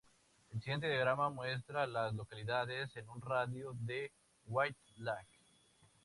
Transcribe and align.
El 0.51 0.59
siguiente 0.63 0.89
diagrama 0.89 1.29
muestra 1.29 1.83
a 1.83 1.85
las 1.85 2.15
localidades 2.15 2.97
en 2.97 3.07
un 3.07 3.21
radio 3.21 3.73
de 3.75 3.85
de 4.05 4.11
White 4.47 4.79
Lake. 4.97 5.37